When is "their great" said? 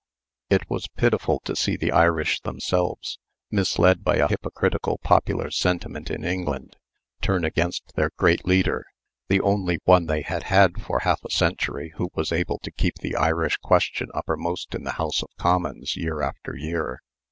7.93-8.43